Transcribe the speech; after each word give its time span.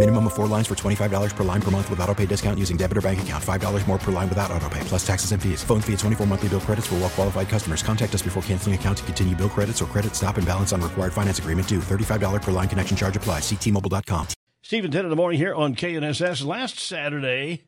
Minimum 0.00 0.28
of 0.28 0.32
four 0.32 0.46
lines 0.46 0.66
for 0.66 0.74
$25 0.74 1.36
per 1.36 1.44
line 1.44 1.60
per 1.60 1.70
month 1.70 1.90
with 1.90 2.00
auto 2.00 2.14
pay 2.14 2.24
discount 2.24 2.58
using 2.58 2.78
debit 2.78 2.96
or 2.96 3.02
bank 3.02 3.20
account. 3.20 3.44
$5 3.44 3.86
more 3.86 3.98
per 3.98 4.10
line 4.10 4.30
without 4.30 4.50
auto 4.50 4.66
pay, 4.70 4.80
plus 4.84 5.06
taxes 5.06 5.32
and 5.32 5.42
fees. 5.42 5.62
Phone 5.62 5.82
fee 5.82 5.92
at 5.92 5.98
24 5.98 6.26
monthly 6.26 6.48
bill 6.48 6.60
credits 6.60 6.86
for 6.86 6.94
well 6.94 7.10
qualified 7.10 7.50
customers. 7.50 7.82
Contact 7.82 8.14
us 8.14 8.22
before 8.22 8.42
canceling 8.44 8.74
account 8.74 8.96
to 8.96 9.04
continue 9.04 9.36
bill 9.36 9.50
credits 9.50 9.82
or 9.82 9.84
credit 9.84 10.16
stop 10.16 10.38
and 10.38 10.46
balance 10.46 10.72
on 10.72 10.80
required 10.80 11.12
finance 11.12 11.38
agreement 11.38 11.68
due. 11.68 11.80
$35 11.80 12.40
per 12.40 12.50
line 12.50 12.66
connection 12.66 12.96
charge 12.96 13.14
applies. 13.14 13.42
Ctmobile.com. 13.42 14.28
Steve 14.62 14.84
and 14.84 14.92
Ted 14.94 15.04
in 15.04 15.10
the 15.10 15.16
morning 15.16 15.38
here 15.38 15.54
on 15.54 15.74
KNSS. 15.74 16.46
Last 16.46 16.78
Saturday 16.78 17.64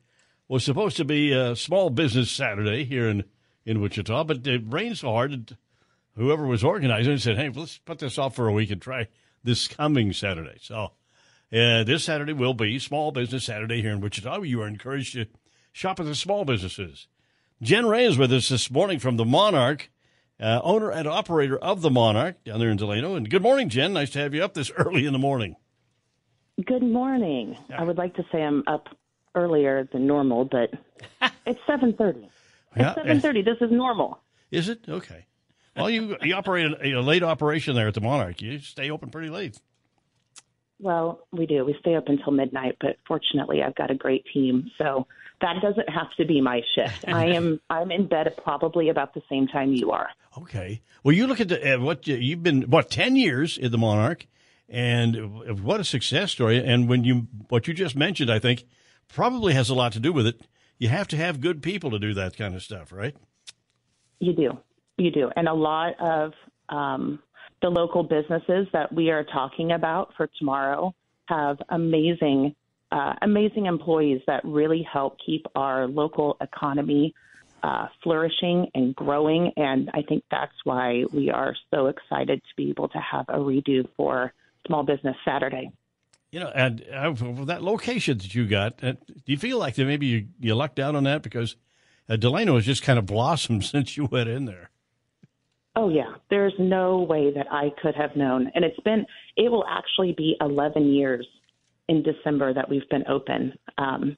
was 0.49 0.65
supposed 0.65 0.97
to 0.97 1.05
be 1.05 1.33
a 1.33 1.55
small 1.55 1.91
business 1.91 2.31
Saturday 2.31 2.85
here 2.85 3.11
in, 3.11 3.25
in 3.67 3.83
Wichita, 3.83 4.25
but 4.25 4.47
it 4.47 4.63
rained 4.67 4.97
so 4.97 5.11
hard 5.13 5.33
that 5.33 5.59
whoever 6.17 6.47
was 6.47 6.65
organizing 6.65 7.19
said, 7.19 7.37
hey, 7.37 7.51
let's 7.51 7.77
put 7.77 7.99
this 7.99 8.17
off 8.17 8.35
for 8.35 8.49
a 8.49 8.53
week 8.55 8.71
and 8.71 8.81
try 8.81 9.09
this 9.45 9.69
coming 9.69 10.15
Saturday. 10.15 10.57
So 10.63 10.93
uh, 11.53 11.85
this 11.85 12.05
Saturday 12.05 12.33
will 12.33 12.55
be 12.55 12.79
Small 12.79 13.13
Business 13.13 13.45
Saturday 13.45 13.83
here 13.83 13.93
in 13.93 14.01
Wichita. 14.01 14.43
You 14.43 14.63
are 14.63 14.67
encouraged 14.67 15.15
to 15.15 15.27
shop 15.73 16.01
at 16.01 16.07
the 16.07 16.15
small 16.15 16.45
businesses. 16.45 17.07
Jen 17.61 17.87
Ray 17.87 18.05
is 18.07 18.19
with 18.19 18.33
us 18.33 18.49
this 18.49 18.71
morning 18.71 18.99
from 18.99 19.17
the 19.17 19.25
Monarch, 19.25 19.91
uh, 20.41 20.61
owner 20.65 20.91
and 20.91 21.07
operator 21.07 21.57
of 21.59 21.83
the 21.83 21.91
Monarch 21.91 22.43
down 22.45 22.59
there 22.59 22.71
in 22.71 22.77
Delano. 22.77 23.15
And 23.15 23.29
good 23.29 23.43
morning, 23.43 23.69
Jen. 23.69 23.93
Nice 23.93 24.11
to 24.11 24.19
have 24.19 24.35
you 24.35 24.43
up 24.43 24.55
this 24.55 24.71
early 24.77 25.07
in 25.07 25.13
the 25.13 25.19
morning. 25.19 25.57
Good 26.65 26.83
morning. 26.83 27.57
I 27.77 27.85
would 27.85 27.97
like 27.99 28.15
to 28.17 28.25
say 28.31 28.43
I'm 28.43 28.63
up 28.67 28.89
earlier 29.35 29.89
than 29.93 30.07
normal, 30.07 30.45
but 30.45 30.71
it's 31.47 31.61
7:30. 31.69 32.29
Yeah, 32.77 32.95
It's 33.05 33.25
7:30. 33.25 33.45
This 33.45 33.57
is 33.61 33.71
normal. 33.71 34.21
Is 34.51 34.69
it 34.69 34.81
okay? 34.89 35.27
Well, 35.77 35.89
you 35.89 36.17
you 36.21 36.35
operate 36.35 36.71
a, 36.83 36.93
a 36.93 37.01
late 37.01 37.23
operation 37.23 37.75
there 37.75 37.89
at 37.89 37.95
the 37.95 38.01
Monarch. 38.03 38.43
You 38.43 38.59
stay 38.59 38.91
open 38.91 39.11
pretty 39.11 39.31
late. 39.31 39.59
Well, 40.83 41.21
we 41.31 41.47
do. 41.47 41.65
We 41.65 41.77
stay 41.79 41.95
up 41.95 42.09
until 42.09 42.33
midnight, 42.33 42.77
but 42.81 42.97
fortunately, 43.07 43.63
I've 43.63 43.77
got 43.77 43.93
a 43.93 43.95
great 43.95 44.27
team, 44.35 44.69
so 44.77 45.07
that 45.41 45.63
doesn't 45.63 45.89
have 45.89 46.13
to 46.17 46.27
be 46.27 46.41
my 46.41 46.61
shift. 46.75 47.05
I 47.09 47.27
am 47.27 47.61
I'm 47.71 47.93
in 47.93 48.09
bed 48.09 48.35
probably 48.43 48.89
about 48.89 49.15
the 49.15 49.23
same 49.29 49.47
time 49.47 49.73
you 49.73 49.93
are. 49.93 50.09
Okay. 50.37 50.83
Well, 51.05 51.15
you 51.15 51.29
look 51.29 51.41
at 51.41 51.49
the, 51.49 51.75
uh, 51.75 51.81
what 51.81 52.09
you, 52.09 52.17
you've 52.17 52.43
been 52.43 52.63
what 52.63 52.91
ten 52.91 53.15
years 53.15 53.57
in 53.57 53.71
the 53.71 53.79
Monarch, 53.79 54.27
and 54.69 55.63
what 55.63 55.79
a 55.79 55.85
success 55.85 56.33
story. 56.33 56.59
And 56.59 56.89
when 56.89 57.05
you 57.05 57.29
what 57.49 57.69
you 57.69 57.75
just 57.75 57.95
mentioned, 57.95 58.31
I 58.31 58.41
think 58.41 58.65
probably 59.07 59.55
has 59.55 59.71
a 59.71 59.75
lot 59.75 59.93
to 59.93 60.01
do 60.01 60.13
with 60.13 60.27
it. 60.27 60.41
You 60.79 60.89
have 60.89 61.07
to 61.09 61.17
have 61.17 61.41
good 61.41 61.63
people 61.63 61.93
to 61.93 62.01
do 62.01 62.13
that 62.15 62.37
kind 62.37 62.57
of 62.57 62.63
stuff, 62.63 62.91
right? 62.91 63.15
You 64.19 64.33
do. 64.33 64.59
You 64.97 65.13
do. 65.13 65.31
And 65.37 65.47
a 65.47 65.55
lot 65.55 65.95
of 66.01 66.33
um, 66.69 67.21
the 67.63 67.71
local 67.71 68.03
businesses 68.03 68.67
that 68.73 68.93
we 68.93 69.11
are 69.11 69.25
talking 69.25 69.73
about 69.73 70.13
for 70.17 70.29
tomorrow 70.39 70.93
have 71.27 71.57
amazing, 71.71 72.55
uh, 72.91 73.15
amazing 73.23 73.67
employees 73.67 74.21
that 74.27 74.45
really 74.45 74.87
help 74.93 75.17
keep 75.25 75.47
our 75.55 75.87
local 75.87 76.37
economy 76.41 77.15
uh, 77.63 77.87
flourishing 78.03 78.67
and 78.75 78.95
growing. 78.97 79.53
And 79.57 79.89
I 79.95 80.03
think 80.03 80.25
that's 80.31 80.53
why 80.65 81.05
we 81.13 81.31
are 81.31 81.55
so 81.73 81.87
excited 81.87 82.41
to 82.41 82.57
be 82.57 82.71
able 82.71 82.89
to 82.89 82.99
have 82.99 83.27
a 83.29 83.39
redo 83.39 83.89
for 83.97 84.33
Small 84.67 84.83
Business 84.83 85.17
Saturday. 85.25 85.71
You 86.33 86.41
know, 86.41 86.51
and 86.55 86.85
uh, 86.93 87.13
that 87.45 87.63
location 87.63 88.19
that 88.19 88.35
you 88.35 88.47
got, 88.47 88.83
uh, 88.83 88.93
do 88.93 89.15
you 89.27 89.37
feel 89.37 89.59
like 89.59 89.77
that 89.77 89.85
maybe 89.85 90.07
you, 90.07 90.27
you 90.41 90.55
lucked 90.55 90.81
out 90.81 90.97
on 90.97 91.05
that 91.05 91.23
because 91.23 91.57
uh, 92.09 92.17
Delano 92.17 92.57
has 92.57 92.65
just 92.65 92.83
kind 92.83 92.99
of 92.99 93.07
blossomed 93.07 93.65
since 93.65 93.97
you 93.97 94.07
went 94.07 94.29
in 94.29 94.47
there? 94.47 94.72
Oh 95.75 95.89
yeah, 95.89 96.15
there's 96.29 96.53
no 96.59 96.99
way 96.99 97.33
that 97.33 97.47
I 97.51 97.71
could 97.81 97.95
have 97.95 98.15
known. 98.15 98.51
And 98.55 98.65
it's 98.65 98.79
been 98.81 99.07
it 99.37 99.51
will 99.51 99.65
actually 99.67 100.13
be 100.17 100.37
11 100.41 100.93
years 100.93 101.27
in 101.89 102.03
December 102.03 102.53
that 102.53 102.69
we've 102.69 102.89
been 102.91 103.05
open. 103.09 103.55
Um, 103.79 104.17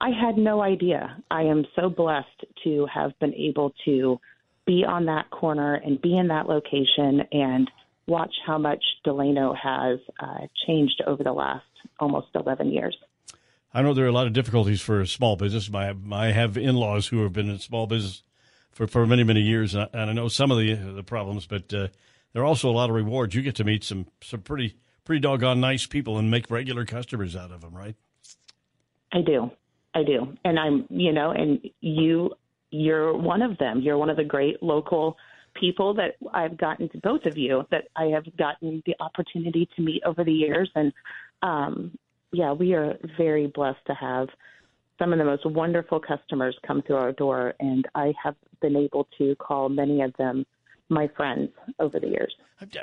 I 0.00 0.10
had 0.10 0.36
no 0.36 0.62
idea. 0.62 1.16
I 1.30 1.42
am 1.42 1.64
so 1.74 1.88
blessed 1.88 2.44
to 2.64 2.86
have 2.92 3.18
been 3.18 3.34
able 3.34 3.72
to 3.84 4.20
be 4.66 4.84
on 4.84 5.06
that 5.06 5.30
corner 5.30 5.74
and 5.74 6.00
be 6.00 6.16
in 6.16 6.28
that 6.28 6.46
location 6.46 7.22
and 7.32 7.70
watch 8.06 8.34
how 8.46 8.58
much 8.58 8.82
Delano 9.04 9.54
has 9.54 9.98
uh, 10.20 10.46
changed 10.66 11.02
over 11.06 11.24
the 11.24 11.32
last 11.32 11.64
almost 11.98 12.28
11 12.34 12.70
years. 12.70 12.96
I 13.72 13.82
know 13.82 13.92
there 13.92 14.04
are 14.04 14.08
a 14.08 14.12
lot 14.12 14.26
of 14.26 14.32
difficulties 14.32 14.80
for 14.80 15.04
small 15.04 15.36
business. 15.36 15.70
My, 15.70 15.94
I 16.12 16.32
have 16.32 16.56
in-laws 16.56 17.08
who 17.08 17.22
have 17.22 17.32
been 17.32 17.48
in 17.48 17.58
small 17.58 17.86
business 17.86 18.22
for, 18.70 18.86
for 18.86 19.06
many, 19.06 19.24
many 19.24 19.40
years, 19.40 19.74
and 19.74 19.84
I, 19.84 19.88
and 19.92 20.10
I 20.10 20.12
know 20.12 20.28
some 20.28 20.50
of 20.50 20.58
the 20.58 20.74
the 20.74 21.02
problems, 21.02 21.46
but 21.46 21.72
uh, 21.74 21.88
there 22.32 22.42
are 22.42 22.46
also 22.46 22.70
a 22.70 22.72
lot 22.72 22.90
of 22.90 22.96
rewards. 22.96 23.34
You 23.34 23.42
get 23.42 23.56
to 23.56 23.64
meet 23.64 23.84
some 23.84 24.06
some 24.22 24.40
pretty 24.40 24.76
pretty 25.04 25.20
doggone 25.20 25.60
nice 25.60 25.86
people 25.86 26.18
and 26.18 26.30
make 26.30 26.50
regular 26.50 26.84
customers 26.84 27.34
out 27.34 27.50
of 27.50 27.60
them, 27.60 27.74
right? 27.74 27.96
I 29.12 29.22
do, 29.22 29.50
I 29.94 30.02
do, 30.02 30.36
and 30.44 30.58
I'm 30.58 30.86
you 30.90 31.12
know, 31.12 31.30
and 31.30 31.60
you 31.80 32.30
you're 32.70 33.16
one 33.16 33.42
of 33.42 33.58
them. 33.58 33.80
You're 33.80 33.98
one 33.98 34.10
of 34.10 34.16
the 34.16 34.24
great 34.24 34.62
local 34.62 35.16
people 35.58 35.94
that 35.94 36.16
I've 36.32 36.56
gotten 36.56 36.88
to 36.90 36.98
both 36.98 37.24
of 37.24 37.36
you 37.36 37.64
that 37.70 37.88
I 37.96 38.04
have 38.04 38.24
gotten 38.36 38.82
the 38.86 38.94
opportunity 39.00 39.68
to 39.74 39.82
meet 39.82 40.02
over 40.04 40.24
the 40.24 40.32
years, 40.32 40.70
and 40.74 40.92
um, 41.42 41.98
yeah, 42.32 42.52
we 42.52 42.74
are 42.74 42.98
very 43.16 43.46
blessed 43.46 43.84
to 43.86 43.94
have 43.94 44.28
some 44.98 45.12
of 45.12 45.18
the 45.18 45.24
most 45.24 45.46
wonderful 45.46 46.00
customers 46.00 46.56
come 46.66 46.82
through 46.82 46.96
our 46.96 47.12
door, 47.12 47.54
and 47.60 47.86
I 47.94 48.12
have 48.22 48.34
been 48.60 48.76
able 48.76 49.08
to 49.18 49.34
call 49.36 49.68
many 49.68 50.02
of 50.02 50.12
them 50.18 50.44
my 50.88 51.08
friends 51.16 51.50
over 51.78 52.00
the 52.00 52.08
years. 52.08 52.34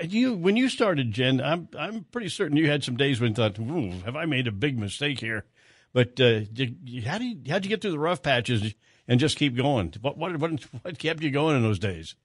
You, 0.01 0.33
when 0.33 0.55
you 0.55 0.69
started, 0.69 1.11
Jen, 1.11 1.41
I'm 1.41 1.67
I'm 1.77 2.05
pretty 2.11 2.29
certain 2.29 2.55
you 2.55 2.69
had 2.69 2.83
some 2.83 2.95
days 2.95 3.19
when 3.19 3.31
you 3.31 3.35
thought, 3.35 3.57
"Have 4.05 4.15
I 4.15 4.25
made 4.25 4.47
a 4.47 4.51
big 4.51 4.77
mistake 4.77 5.19
here?" 5.19 5.45
But 5.91 6.19
uh, 6.19 6.41
did, 6.41 7.03
how 7.05 7.17
do 7.17 7.25
you 7.25 7.39
how'd 7.49 7.65
you 7.65 7.69
get 7.69 7.81
through 7.81 7.91
the 7.91 7.99
rough 7.99 8.21
patches 8.21 8.75
and 9.07 9.19
just 9.19 9.37
keep 9.37 9.55
going? 9.55 9.93
What 10.01 10.17
what 10.17 10.37
what, 10.37 10.51
what 10.81 10.99
kept 10.99 11.21
you 11.23 11.31
going 11.31 11.57
in 11.57 11.63
those 11.63 11.79
days? 11.79 12.15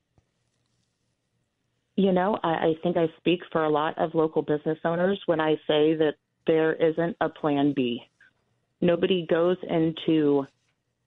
You 1.96 2.12
know, 2.12 2.38
I, 2.42 2.48
I 2.48 2.74
think 2.82 2.96
I 2.96 3.08
speak 3.18 3.40
for 3.50 3.64
a 3.64 3.68
lot 3.68 3.98
of 3.98 4.14
local 4.14 4.42
business 4.42 4.78
owners 4.84 5.20
when 5.26 5.40
I 5.40 5.56
say 5.66 5.94
that 5.94 6.14
there 6.46 6.72
isn't 6.72 7.16
a 7.20 7.28
plan 7.28 7.72
B 7.74 8.02
nobody 8.80 9.26
goes 9.26 9.56
into 9.68 10.46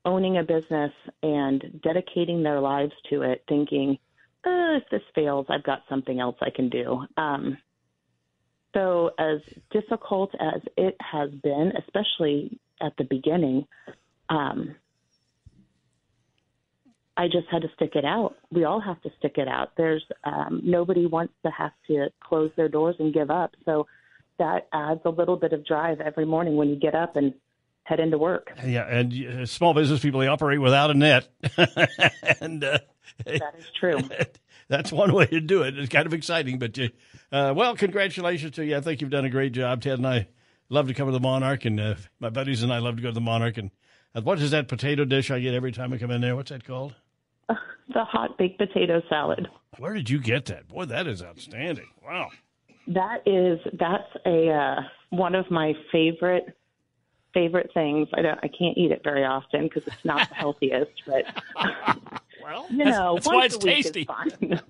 owning 0.06 0.38
a 0.38 0.44
business 0.44 0.92
and 1.22 1.80
dedicating 1.82 2.44
their 2.44 2.60
lives 2.60 2.94
to 3.10 3.22
it 3.22 3.44
thinking, 3.48 3.98
oh, 4.46 4.80
if 4.82 4.90
this 4.90 5.02
fails, 5.16 5.46
I've 5.50 5.64
got 5.64 5.84
something 5.90 6.20
else 6.20 6.36
I 6.42 6.50
can 6.50 6.70
do. 6.70 7.06
Um, 7.18 7.58
so, 8.74 9.12
as 9.20 9.40
difficult 9.72 10.34
as 10.40 10.62
it 10.76 10.98
has 11.00 11.30
been, 11.30 11.74
especially 11.78 12.60
at 12.82 12.94
the 12.98 13.04
beginning, 13.04 13.68
um, 14.30 14.76
I 17.16 17.28
just 17.28 17.48
had 17.52 17.62
to 17.62 17.70
stick 17.76 17.92
it 17.96 18.06
out. 18.06 18.36
We 18.52 18.64
all 18.64 18.82
have 18.82 19.00
to 19.04 19.12
stick 19.20 19.38
it 19.38 19.48
out. 19.48 19.74
There's 19.78 20.04
um, 20.24 20.62
nobody 20.64 21.06
wants 21.06 21.34
to 21.46 21.52
have 21.52 21.74
to 21.88 22.10
close 22.20 22.50
their 22.58 22.70
doors 22.70 22.96
and 22.98 23.14
give 23.14 23.30
up. 23.30 23.56
So 23.66 23.86
that 24.40 24.68
adds 24.74 25.02
a 25.06 25.10
little 25.10 25.38
bit 25.38 25.54
of 25.54 25.66
drive 25.66 26.02
every 26.02 26.26
morning 26.26 26.56
when 26.56 26.70
you 26.70 26.76
get 26.76 26.96
up 26.96 27.16
and 27.16 27.34
head 27.84 28.00
into 28.00 28.18
work. 28.18 28.52
Yeah, 28.66 28.88
and 28.88 29.14
uh, 29.14 29.46
small 29.46 29.74
business 29.74 30.00
people 30.02 30.20
they 30.20 30.28
operate 30.28 30.62
without 30.62 30.92
a 30.92 30.94
net, 30.94 31.28
and 32.40 32.64
uh, 32.64 32.80
that 33.26 33.56
is 33.58 33.66
true. 33.80 34.00
that's 34.68 34.92
one 34.92 35.14
way 35.14 35.26
to 35.28 35.40
do 35.40 35.64
it. 35.64 35.78
It's 35.78 35.90
kind 35.90 36.06
of 36.06 36.14
exciting, 36.14 36.60
but 36.60 36.78
uh, 36.80 36.88
uh, 37.32 37.54
well, 37.56 37.76
congratulations 37.76 38.56
to 38.56 38.66
you. 38.66 38.78
I 38.78 38.82
think 38.82 39.02
you've 39.02 39.10
done 39.10 39.26
a 39.26 39.30
great 39.30 39.52
job, 39.54 39.82
Ted, 39.82 40.00
and 40.00 40.08
I 40.08 40.28
love 40.70 40.88
to 40.88 40.94
come 40.94 41.08
to 41.08 41.12
the 41.12 41.20
Monarch, 41.20 41.66
and 41.66 41.80
uh, 41.80 41.96
my 42.20 42.30
buddies 42.30 42.64
and 42.64 42.74
I 42.74 42.80
love 42.80 42.96
to 42.98 43.02
go 43.02 43.10
to 43.10 43.14
the 43.14 43.22
Monarch. 43.22 43.58
And 43.58 43.72
uh, 44.16 44.22
what 44.22 44.40
is 44.40 44.52
that 44.52 44.68
potato 44.68 45.06
dish 45.06 45.32
I 45.32 45.40
get 45.40 45.54
every 45.54 45.72
time 45.72 45.94
I 45.94 45.98
come 45.98 46.12
in 46.12 46.22
there? 46.22 46.36
What's 46.36 46.52
that 46.52 46.66
called? 46.66 46.96
the 47.48 48.04
hot 48.04 48.38
baked 48.38 48.58
potato 48.58 49.02
salad. 49.10 49.48
Where 49.78 49.94
did 49.94 50.10
you 50.10 50.20
get 50.20 50.46
that? 50.46 50.68
Boy, 50.68 50.86
that 50.86 51.08
is 51.08 51.22
outstanding. 51.22 51.90
Wow. 52.04 52.30
That 52.88 53.22
is 53.26 53.60
that's 53.80 54.10
a 54.26 54.50
uh, 54.50 54.82
one 55.10 55.36
of 55.36 55.50
my 55.50 55.74
favorite 55.92 56.56
favorite 57.34 57.72
things. 57.74 58.08
I 58.14 58.22
don't 58.22 58.40
I 58.44 58.48
can't 58.48 58.78
eat 58.78 58.92
it 58.92 59.02
very 59.04 59.24
often 59.26 59.64
because 59.64 59.86
it's 59.88 60.04
not 60.06 60.30
the 60.30 60.36
healthiest, 60.44 60.92
but 61.08 61.26
Well, 62.44 62.68
you 62.72 62.86
know, 62.86 63.14
that's 63.16 63.28
why 63.28 63.36
once 63.36 63.56
it's 63.56 63.64
a 63.64 63.68
week 63.68 63.76
tasty. 63.84 64.02
is 64.02 64.06
fine. 64.08 64.62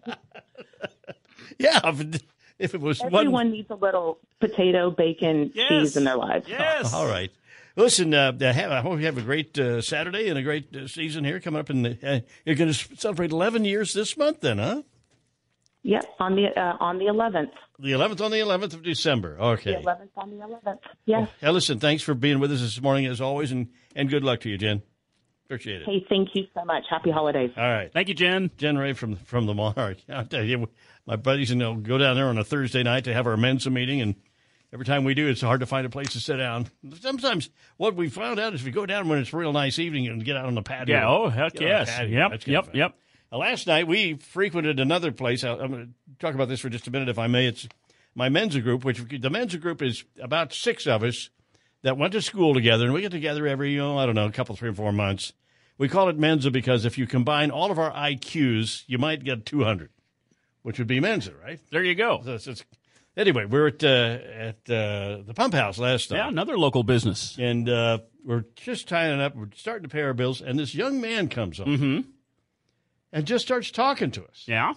yeah. 1.57 1.79
If 1.83 2.01
it, 2.01 2.23
if 2.59 2.73
it 2.75 2.81
was 2.81 3.01
Everyone 3.01 3.31
one, 3.31 3.51
needs 3.51 3.69
a 3.71 3.75
little 3.75 4.19
potato, 4.39 4.91
bacon, 4.91 5.51
Yes. 5.53 5.69
cheese 5.69 5.97
in 5.97 6.03
their 6.03 6.17
lives. 6.17 6.47
Yes. 6.47 6.93
all 6.93 7.07
right. 7.07 7.31
Listen, 7.75 8.13
uh, 8.13 8.31
have, 8.39 8.71
I 8.71 8.81
hope 8.81 8.99
you 8.99 9.05
have 9.07 9.17
a 9.17 9.21
great 9.21 9.57
uh, 9.57 9.81
Saturday 9.81 10.29
and 10.29 10.37
a 10.37 10.43
great 10.43 10.75
uh, 10.75 10.87
season 10.87 11.23
here 11.23 11.39
coming 11.39 11.59
up. 11.59 11.71
In 11.71 11.81
the, 11.81 11.97
uh, 12.03 12.19
you're 12.45 12.55
going 12.55 12.71
to 12.71 12.95
celebrate 12.97 13.31
11 13.31 13.65
years 13.65 13.93
this 13.93 14.15
month, 14.15 14.41
then, 14.41 14.59
huh? 14.59 14.83
Yep, 15.83 16.05
on 16.19 16.35
the 16.35 16.45
uh, 16.59 16.77
on 16.79 16.97
the 16.97 17.05
11th. 17.05 17.51
The 17.79 17.91
11th 17.91 18.21
on 18.21 18.31
the 18.31 18.37
11th 18.39 18.73
of 18.73 18.83
December. 18.83 19.35
The 19.35 19.43
Okay. 19.43 19.73
11th 19.73 20.09
on 20.15 20.29
the 20.29 20.37
11th. 20.45 20.79
Yes. 21.05 21.27
Hey, 21.41 21.49
listen, 21.49 21.79
thanks 21.79 22.01
for 22.03 22.13
being 22.13 22.39
with 22.39 22.51
us 22.53 22.61
this 22.61 22.81
morning 22.81 23.05
as 23.05 23.19
always, 23.19 23.51
and, 23.51 23.67
and 23.95 24.09
good 24.09 24.23
luck 24.23 24.39
to 24.41 24.49
you, 24.49 24.57
Jen. 24.57 24.81
Appreciate 25.45 25.81
it. 25.81 25.85
Hey, 25.85 26.05
thank 26.07 26.29
you 26.35 26.45
so 26.53 26.63
much. 26.63 26.83
Happy 26.89 27.11
holidays. 27.11 27.51
All 27.57 27.63
right. 27.69 27.91
Thank 27.91 28.07
you, 28.07 28.13
Jen. 28.13 28.49
Jen 28.57 28.77
Ray 28.77 28.93
from 28.93 29.17
from 29.17 29.45
the 29.45 29.53
Monarch. 29.53 29.97
I'll 30.09 30.25
tell 30.25 30.43
you, 30.43 30.69
my 31.05 31.17
buddies 31.17 31.51
and 31.51 31.61
I'll 31.61 31.75
go 31.75 31.97
down 31.97 32.15
there 32.15 32.27
on 32.27 32.37
a 32.37 32.45
Thursday 32.45 32.81
night 32.81 33.03
to 33.03 33.13
have 33.13 33.27
our 33.27 33.35
Mensa 33.35 33.69
meeting, 33.69 33.99
and 33.99 34.15
every 34.71 34.85
time 34.85 35.03
we 35.03 35.13
do, 35.13 35.27
it's 35.27 35.41
hard 35.41 35.59
to 35.59 35.65
find 35.65 35.85
a 35.85 35.89
place 35.89 36.13
to 36.13 36.21
sit 36.21 36.37
down. 36.37 36.67
Sometimes 37.01 37.49
what 37.75 37.93
we 37.95 38.07
found 38.07 38.39
out 38.39 38.53
is 38.53 38.63
we 38.63 38.71
go 38.71 38.85
down 38.85 39.09
when 39.09 39.19
it's 39.19 39.33
a 39.33 39.37
real 39.37 39.51
nice 39.51 39.79
evening 39.79 40.07
and 40.07 40.23
get 40.23 40.37
out 40.37 40.45
on 40.45 40.55
the 40.55 40.61
patio. 40.63 40.95
Yeah. 40.95 41.09
Oh, 41.09 41.27
heck 41.27 41.53
Get 41.53 41.61
yes. 41.63 41.89
patio. 41.93 42.29
Yep. 42.29 42.47
Yep. 42.47 42.65
fun. 42.67 42.75
Yep. 42.75 42.95
Now, 43.33 43.39
last 43.39 43.65
night 43.65 43.87
we 43.87 44.13
frequented 44.13 44.79
another 44.79 45.11
place. 45.11 45.43
I'm 45.43 45.57
going 45.57 45.71
to 45.87 46.19
talk 46.19 46.35
about 46.35 46.49
this 46.49 46.59
for 46.59 46.69
just 46.69 46.87
a 46.87 46.91
minute, 46.91 47.09
if 47.09 47.17
I 47.17 47.25
may. 47.25 47.47
It's 47.47 47.67
my 48.13 48.29
Mensa 48.29 48.61
group, 48.61 48.85
which 48.85 49.03
the 49.09 49.29
Mensa 49.31 49.57
group 49.57 49.81
is 49.81 50.03
about 50.21 50.53
six 50.53 50.85
of 50.85 51.01
us 51.01 51.31
that 51.81 51.97
went 51.97 52.13
to 52.13 52.21
school 52.21 52.53
together, 52.53 52.85
and 52.85 52.93
we 52.93 53.01
get 53.01 53.11
together 53.11 53.47
every, 53.47 53.71
you 53.71 53.79
know, 53.79 53.97
I 53.97 54.05
don't 54.05 54.13
know, 54.13 54.27
a 54.27 54.31
couple, 54.31 54.55
three 54.55 54.69
or 54.69 54.73
four 54.73 54.91
months. 54.91 55.33
We 55.79 55.89
call 55.89 56.09
it 56.09 56.19
Mensa 56.19 56.51
because 56.51 56.85
if 56.85 56.99
you 56.99 57.07
combine 57.07 57.49
all 57.49 57.71
of 57.71 57.79
our 57.79 57.91
IQs, 57.91 58.83
you 58.85 58.99
might 58.99 59.23
get 59.23 59.47
200, 59.47 59.89
which 60.61 60.77
would 60.77 60.87
be 60.87 60.99
Mensa, 60.99 61.31
right? 61.43 61.59
There 61.71 61.83
you 61.83 61.95
go. 61.95 62.21
So 62.23 62.35
it's, 62.35 62.45
it's, 62.45 62.63
anyway, 63.17 63.45
we 63.45 63.59
we're 63.59 63.67
at 63.69 63.83
uh, 63.83 63.87
at 63.87 64.69
uh, 64.69 65.23
the 65.25 65.33
pump 65.35 65.55
house 65.55 65.79
last 65.79 66.11
night 66.11 66.17
Yeah, 66.17 66.27
another 66.27 66.55
local 66.55 66.83
business. 66.83 67.35
and 67.39 67.67
uh, 67.67 67.97
we're 68.23 68.45
just 68.55 68.87
tying 68.87 69.19
it 69.19 69.23
up. 69.23 69.35
We're 69.35 69.49
starting 69.55 69.89
to 69.89 69.89
pay 69.89 70.03
our 70.03 70.13
bills, 70.13 70.39
and 70.39 70.59
this 70.59 70.75
young 70.75 71.01
man 71.01 71.29
comes 71.29 71.59
up 71.59 71.65
and 73.13 73.25
just 73.25 73.45
starts 73.45 73.71
talking 73.71 74.11
to 74.11 74.25
us. 74.25 74.43
Yeah. 74.47 74.73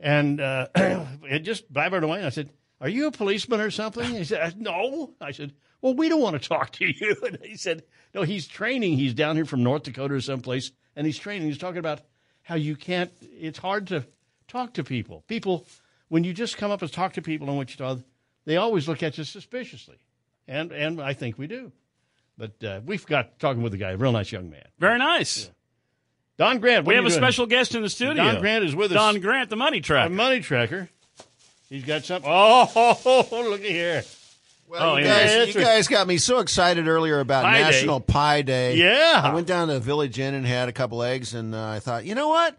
And 0.00 0.40
uh, 0.40 0.68
it 0.74 1.40
just 1.40 1.72
blabbered 1.72 2.02
away. 2.02 2.18
And 2.18 2.26
I 2.26 2.30
said, 2.30 2.50
"Are 2.80 2.88
you 2.88 3.06
a 3.06 3.12
policeman 3.12 3.60
or 3.60 3.70
something?" 3.70 4.04
He 4.04 4.24
said, 4.24 4.60
"No." 4.60 5.14
I 5.20 5.30
said, 5.30 5.52
"Well, 5.82 5.94
we 5.94 6.08
don't 6.08 6.22
want 6.22 6.42
to 6.42 6.48
talk 6.48 6.72
to 6.72 6.86
you." 6.86 7.16
And 7.24 7.38
he 7.44 7.56
said, 7.56 7.84
"No, 8.14 8.22
he's 8.22 8.48
training. 8.48 8.96
He's 8.96 9.14
down 9.14 9.36
here 9.36 9.44
from 9.44 9.62
North 9.62 9.84
Dakota 9.84 10.14
or 10.14 10.20
someplace, 10.22 10.72
and 10.96 11.06
he's 11.06 11.18
training. 11.18 11.46
He's 11.46 11.58
talking 11.58 11.78
about 11.78 12.00
how 12.42 12.54
you 12.54 12.74
can't. 12.74 13.12
It's 13.20 13.58
hard 13.58 13.88
to 13.88 14.06
talk 14.48 14.74
to 14.74 14.82
people. 14.82 15.22
People, 15.28 15.66
when 16.08 16.24
you 16.24 16.32
just 16.32 16.56
come 16.56 16.70
up 16.70 16.80
and 16.80 16.90
talk 16.90 17.12
to 17.12 17.22
people 17.22 17.48
in 17.50 17.56
Wichita, 17.56 17.98
they 18.46 18.56
always 18.56 18.88
look 18.88 19.02
at 19.02 19.18
you 19.18 19.24
suspiciously, 19.24 19.98
and 20.48 20.72
and 20.72 21.00
I 21.00 21.12
think 21.12 21.36
we 21.36 21.46
do." 21.46 21.72
But 22.38 22.64
uh, 22.64 22.80
we've 22.86 23.04
got 23.04 23.38
talking 23.38 23.62
with 23.62 23.74
a 23.74 23.76
guy, 23.76 23.90
a 23.90 23.96
real 23.98 24.12
nice 24.12 24.32
young 24.32 24.48
man. 24.48 24.66
Very 24.78 24.98
nice. 24.98 25.50
Don 26.40 26.58
Grant. 26.58 26.86
what 26.86 26.92
We 26.92 26.94
are 26.94 27.02
have 27.02 27.04
a 27.04 27.08
doing? 27.10 27.20
special 27.20 27.44
guest 27.46 27.74
in 27.74 27.82
the 27.82 27.90
studio. 27.90 28.14
Don 28.14 28.40
Grant 28.40 28.64
is 28.64 28.74
with 28.74 28.90
us. 28.92 28.94
Don 28.96 29.20
Grant, 29.20 29.50
the 29.50 29.56
money 29.56 29.78
A 29.78 29.82
tracker. 29.82 30.08
money 30.14 30.40
tracker. 30.40 30.88
He's 31.68 31.84
got 31.84 32.02
something. 32.04 32.30
Oh, 32.32 33.28
look 33.30 33.60
at 33.60 33.66
here. 33.66 34.02
Well, 34.66 34.92
Oh, 34.92 34.96
you, 34.96 35.04
yeah. 35.04 35.18
guys, 35.20 35.32
That's 35.34 35.54
you 35.54 35.60
guys 35.60 35.86
got 35.88 36.06
me 36.06 36.16
so 36.16 36.38
excited 36.38 36.88
earlier 36.88 37.20
about 37.20 37.44
Pie 37.44 37.58
Day. 37.58 37.62
National 37.64 38.00
Pie 38.00 38.42
Day. 38.42 38.76
Yeah. 38.76 39.20
I 39.22 39.34
went 39.34 39.46
down 39.48 39.68
to 39.68 39.74
the 39.74 39.80
Village 39.80 40.18
Inn 40.18 40.32
and 40.34 40.46
had 40.46 40.68
a 40.68 40.72
couple 40.72 41.02
eggs, 41.02 41.34
and 41.34 41.54
uh, 41.54 41.68
I 41.68 41.78
thought, 41.78 42.04
you 42.06 42.14
know 42.14 42.28
what? 42.28 42.56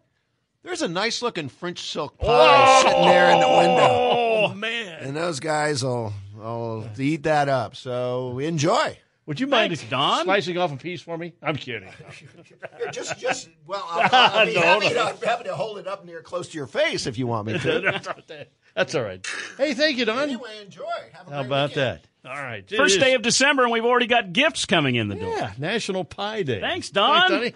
There's 0.64 0.84
a 0.84 0.88
nice 0.88 1.24
looking 1.24 1.50
French 1.50 1.90
silk 1.90 2.20
pie 2.20 2.82
sitting 2.84 3.02
there 3.06 3.32
in 3.32 3.40
the 3.40 3.48
window, 3.48 3.88
Oh 3.90 4.54
man! 4.56 5.00
and 5.02 5.18
those 5.18 5.40
guys 5.40 5.84
will, 5.84 6.14
will 6.36 6.88
eat 7.00 7.24
that 7.24 7.50
up. 7.50 7.76
So 7.76 8.38
enjoy. 8.38 8.98
Would 9.28 9.40
you 9.40 9.48
mind 9.48 9.76
Thanks, 9.78 9.90
Don. 9.90 10.24
slicing 10.26 10.58
off 10.58 10.74
a 10.74 10.78
piece 10.78 11.02
for 11.02 11.18
me? 11.18 11.34
I'm 11.44 11.56
kidding. 11.56 11.88
Here, 12.12 12.92
just, 12.92 13.20
just 13.20 13.50
well, 13.68 13.86
I'll, 13.90 14.10
I'll 14.12 14.46
be 14.46 14.56
No, 14.56 14.62
happy, 14.62 14.90
no. 14.94 15.12
To, 15.14 15.26
happy 15.26 15.44
to 15.46 15.56
hold 15.56 15.78
it 15.78 15.88
up 15.88 16.04
near 16.06 16.22
close 16.22 16.50
to 16.50 16.58
your 16.58 16.68
face 16.68 17.06
if 17.08 17.18
you 17.18 17.28
want 17.28 17.48
me 17.48 17.60
to. 17.60 17.80
That's 17.82 18.08
all 18.08 18.14
right. 18.30 18.50
That's 18.76 18.96
all 18.96 19.04
right. 19.04 19.28
Hey, 19.58 19.74
thank 19.74 19.98
you, 19.98 20.06
Don. 20.06 20.18
anyway, 20.20 20.62
enjoy. 20.64 20.84
Have 21.14 21.28
a 21.28 21.32
How 21.32 21.38
great 21.42 21.46
about 21.48 21.70
weekend. 21.70 22.00
that? 22.24 22.30
All 22.30 22.36
right. 22.44 22.64
It 22.72 22.76
First 22.78 22.96
is- 22.98 23.02
day 23.04 23.14
of 23.14 23.22
December, 23.22 23.64
and 23.64 23.72
we've 23.72 23.86
already 23.86 24.08
got 24.08 24.34
gifts 24.34 24.66
coming 24.66 24.96
in 24.96 25.08
the 25.08 25.16
door. 25.16 25.36
yeah, 25.38 25.54
National 25.58 26.04
Pie 26.04 26.44
Day. 26.44 26.60
Thanks, 26.60 26.90
Don. 26.90 27.30
Donnie. 27.32 27.54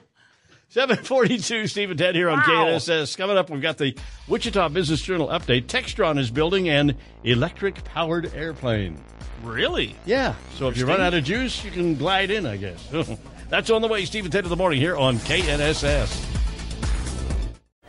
742 0.76 1.68
Steve 1.68 1.90
and 1.92 1.98
Ted 1.98 2.16
here 2.16 2.30
on 2.30 2.40
Wow. 2.40 2.66
KNSS. 2.66 3.18
Coming 3.18 3.38
up, 3.38 3.50
we've 3.50 3.62
got 3.62 3.78
the 3.78 3.96
Wichita 4.28 4.68
Business 4.68 5.02
Journal 5.02 5.30
update. 5.30 5.68
Textron 5.68 6.20
is 6.20 6.30
building 6.30 6.68
an 6.68 6.98
electric 7.24 7.82
powered 7.86 8.36
airplane. 8.36 9.02
Really? 9.42 9.96
Yeah. 10.06 10.36
So 10.56 10.68
if 10.68 10.76
you 10.76 10.86
run 10.86 11.00
out 11.00 11.14
of 11.14 11.24
juice, 11.24 11.64
you 11.64 11.72
can 11.72 11.96
glide 11.96 12.30
in, 12.30 12.46
I 12.46 12.58
guess. 12.58 12.90
That's 13.50 13.70
on 13.70 13.84
the 13.84 13.88
way. 13.88 14.04
Steve 14.04 14.26
and 14.26 14.34
Ted 14.34 14.44
of 14.44 14.50
the 14.50 14.58
morning 14.58 14.82
here 14.82 14.98
on 14.98 15.16
KNSS. 15.20 16.35